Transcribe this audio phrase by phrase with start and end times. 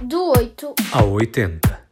[0.00, 1.88] Do 8 ao 80.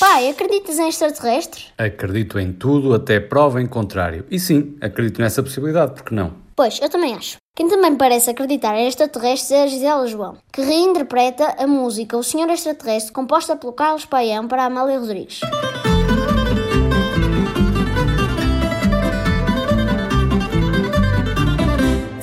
[0.00, 1.70] Pai, acreditas em extraterrestres?
[1.76, 4.24] Acredito em tudo até prova em contrário.
[4.30, 6.32] E sim, acredito nessa possibilidade, porque não?
[6.56, 7.36] Pois, eu também acho.
[7.54, 12.22] Quem também parece acreditar em extraterrestres é a Gisela João, que reinterpreta a música O
[12.22, 15.40] Senhor Extraterrestre, composta pelo Carlos Paião para Amália Rodrigues.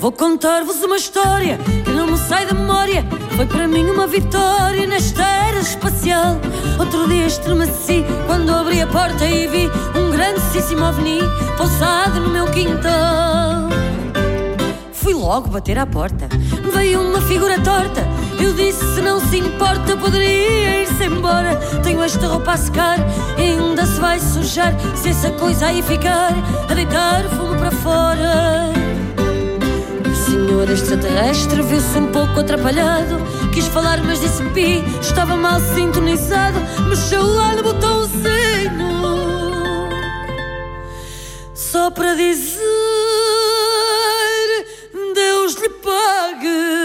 [0.01, 3.05] Vou contar-vos uma história que não me sai da memória.
[3.35, 6.37] Foi para mim uma vitória nesta era espacial.
[6.79, 11.19] Outro dia estremeci quando abri a porta e vi um grandíssimo ovni
[11.55, 13.69] pousado no meu quintal.
[14.91, 16.27] Fui logo bater à porta,
[16.73, 18.01] veio uma figura torta.
[18.39, 21.55] Eu disse: se não se importa, poderia ir-se embora.
[21.83, 22.97] Tenho esta roupa a secar
[23.37, 24.73] ainda se vai sujar.
[24.95, 26.33] Se essa coisa aí ficar,
[26.67, 28.10] a deitar fumo para fora
[31.21, 33.17] extraterrestre viu-se um pouco atrapalhado.
[33.53, 36.59] Quis falar, mas disse pi, estava mal sintonizado.
[36.87, 38.11] Mexeu lá no botãozinho
[41.53, 42.59] só para dizer:
[45.13, 46.81] Deus lhe pague.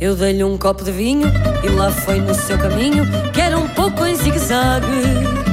[0.00, 1.28] Eu dei-lhe um copo de vinho
[1.62, 5.51] e lá foi no seu caminho, que era um pouco em zigue-zague.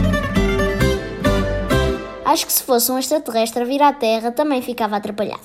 [2.30, 5.42] Acho que se fosse um extraterrestre a vir à Terra também ficava atrapalhado.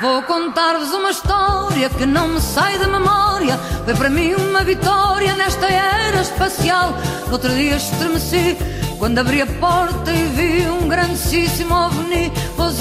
[0.00, 3.58] Vou contar-vos uma história que não me sai da memória.
[3.84, 6.94] Foi para mim uma vitória nesta era espacial.
[7.30, 8.56] Outro dia estremeci
[8.98, 12.72] quando abri a porta e vi um grandíssimo ovni no meu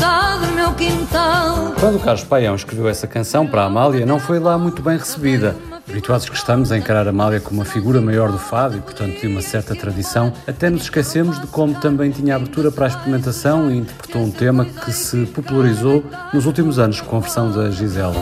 [0.77, 1.73] quintal.
[1.79, 4.97] Quando o Carlos Paião escreveu essa canção para a Amália, não foi lá muito bem
[4.97, 5.55] recebida.
[5.87, 9.19] Habituados que estamos a encarar a Amália como uma figura maior do fado e, portanto,
[9.21, 13.69] de uma certa tradição, até nos esquecemos de como também tinha abertura para a experimentação
[13.69, 18.15] e interpretou um tema que se popularizou nos últimos anos com a versão da Gisela.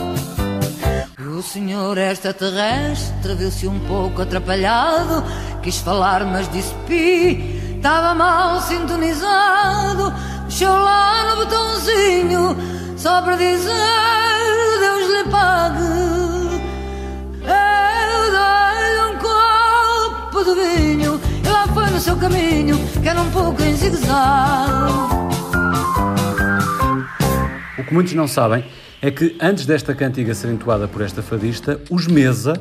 [1.18, 5.24] O senhor extraterrestre viu-se um pouco atrapalhado,
[5.62, 10.12] quis falar, mas disse pi, estava mal sintonizado,
[10.44, 11.03] mexeu lá
[11.44, 12.56] botãozinho,
[12.96, 13.72] só para dizer
[14.80, 16.14] Deus lhe pague.
[20.44, 24.92] de vinho E lá foi no seu caminho Que era um pouco em zigue-zague
[27.78, 28.62] O que muitos não sabem
[29.00, 32.54] é que antes desta cantiga ser entoada por esta fadista, os Mesa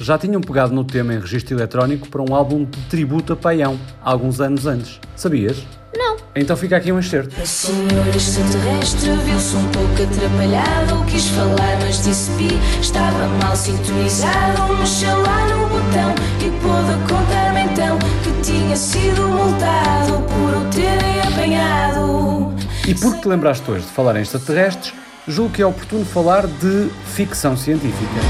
[0.00, 3.78] já tinham pegado no tema em registro eletrónico para um álbum de tributo a Paião,
[4.02, 4.98] alguns anos antes.
[5.14, 5.62] Sabias?
[6.10, 6.16] Não.
[6.34, 7.40] Então fica aqui um excerto.
[7.40, 12.48] A senhora extraterrestre viu-se um pouco atrapalhado, quis falar, mas disse pi,
[12.80, 20.22] estava mal sintonizado, mexeu lá no botão e pôde contar-me então que tinha sido multado
[20.22, 22.54] por o terem apanhado.
[22.88, 24.94] E porque te lembraste hoje de falar em extraterrestres,
[25.28, 28.20] julgo que é oportuno falar de ficção científica.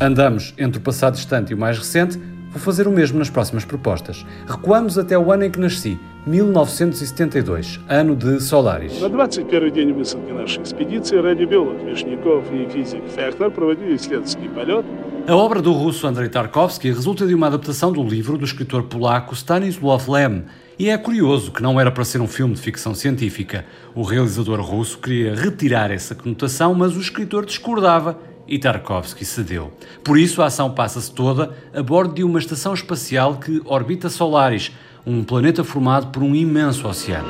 [0.00, 3.65] Andamos entre o passado distante e o mais recente, vou fazer o mesmo nas próximas
[3.65, 4.25] propostas.
[4.47, 9.01] Recuamos até o ano em que nasci, 1972, ano de Solaris.
[9.01, 14.85] На 21 день высадки нашей экспедиции радиобиолог Вишняков и физик Фехтер проводили исследовательский полет
[15.25, 19.33] a obra do russo Andrei Tarkovsky resulta de uma adaptação do livro do escritor polaco
[19.33, 20.43] Stanislaw Lem,
[20.77, 23.65] e é curioso que não era para ser um filme de ficção científica.
[23.95, 29.72] O realizador russo queria retirar essa conotação, mas o escritor discordava e Tarkovsky cedeu.
[30.02, 34.72] Por isso, a ação passa-se toda a bordo de uma estação espacial que orbita Solaris,
[35.06, 37.28] um planeta formado por um imenso oceano.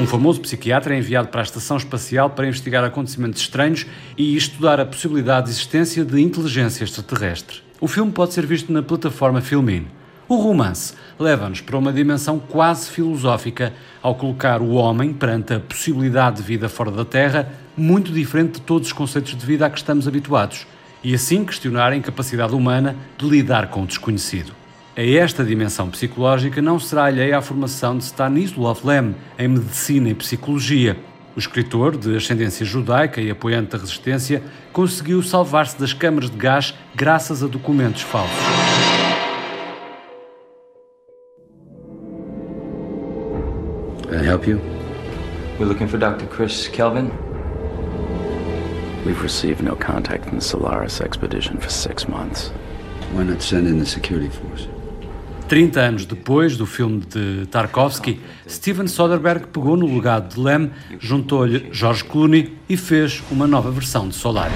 [0.00, 3.86] Um famoso psiquiatra é enviado para a estação espacial para investigar acontecimentos estranhos
[4.16, 7.58] e estudar a possibilidade de existência de inteligência extraterrestre.
[7.80, 9.86] O filme pode ser visto na plataforma Filmin.
[10.28, 13.72] O romance leva-nos para uma dimensão quase filosófica
[14.02, 18.62] ao colocar o homem perante a possibilidade de vida fora da Terra, muito diferente de
[18.62, 20.66] todos os conceitos de vida a que estamos habituados,
[21.04, 24.52] e assim questionar a incapacidade humana de lidar com o desconhecido.
[24.96, 30.14] A esta dimensão psicológica não será alheia à formação de Stanislav Lem em medicina e
[30.14, 30.96] psicologia.
[31.36, 36.74] O escritor, de ascendência judaica e apoiante da resistência, conseguiu salvar-se das câmaras de gás
[36.96, 38.75] graças a documentos falsos.
[44.36, 44.60] Help you?
[45.58, 46.26] We're looking for Dr.
[46.26, 47.10] Chris Kelvin.
[49.06, 52.52] We've received no contact from the Solaris expedition for six months.
[53.12, 54.68] Why not send in the security force?
[55.48, 61.68] 30 anos depois do filme de Tarkovsky, Steven Soderbergh pegou no legado de Lem, juntou-lhe
[61.72, 64.52] George Clooney e fez uma nova versão de Solaris.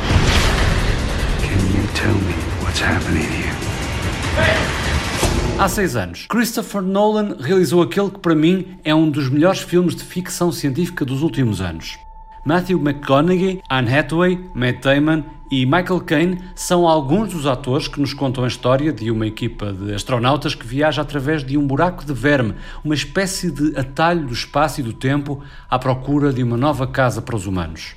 [1.94, 4.79] tell me what's happening here.
[5.60, 9.94] Há seis anos, Christopher Nolan realizou aquele que para mim é um dos melhores filmes
[9.94, 11.98] de ficção científica dos últimos anos.
[12.46, 18.14] Matthew McConaughey, Anne Hathaway, Matt Damon e Michael Caine são alguns dos atores que nos
[18.14, 22.14] contam a história de uma equipa de astronautas que viaja através de um buraco de
[22.14, 26.86] verme, uma espécie de atalho do espaço e do tempo à procura de uma nova
[26.86, 27.94] casa para os humanos.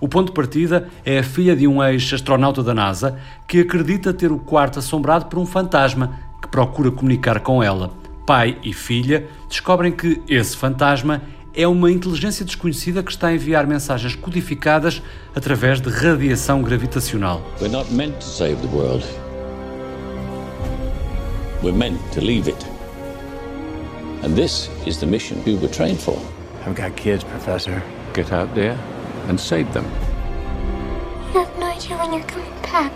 [0.00, 4.32] O ponto de partida é a filha de um ex-astronauta da NASA que acredita ter
[4.32, 7.92] o quarto assombrado por um fantasma que procura comunicar com ela.
[8.24, 11.22] Pai e filha descobrem que esse fantasma
[11.54, 15.02] é uma inteligência desconhecida que está a enviar mensagens codificadas
[15.34, 17.42] através de radiação gravitacional.
[17.60, 19.04] We're not meant to save the world.
[21.62, 22.66] We're meant to leave it.
[24.22, 26.18] And this is the mission we were trained for.
[26.66, 27.82] I've got kids, Professor.
[28.12, 28.76] Get out there
[29.28, 29.84] and save them.
[31.32, 32.92] You have no idea when you're coming back.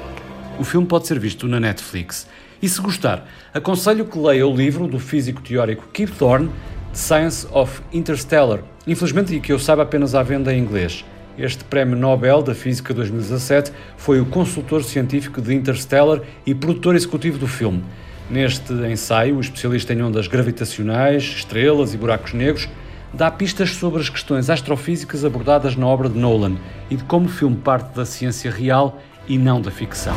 [0.59, 2.27] O filme pode ser visto na Netflix.
[2.63, 6.51] E se gostar, aconselho que leia o livro do físico teórico Kip Thorne,
[6.93, 11.03] The Science of Interstellar, infelizmente e que eu saiba apenas à venda em inglês.
[11.39, 17.39] Este Prémio Nobel da Física 2017 foi o consultor científico de Interstellar e produtor executivo
[17.39, 17.83] do filme.
[18.29, 22.69] Neste ensaio, o especialista em ondas gravitacionais, estrelas e buracos negros
[23.13, 26.57] dá pistas sobre as questões astrofísicas abordadas na obra de Nolan
[26.91, 30.15] e de como o filme parte da ciência real e não da ficção.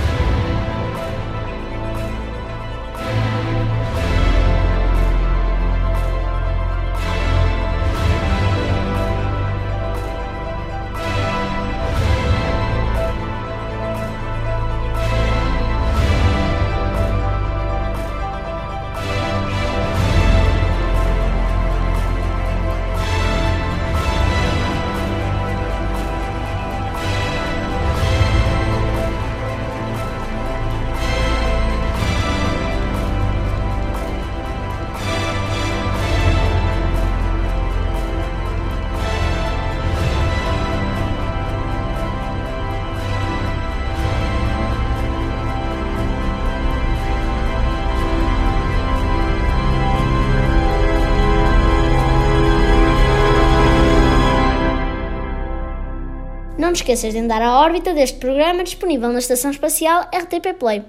[56.74, 60.84] Te esqueças de andar à órbita deste programa disponível na Estação Espacial RTP Play.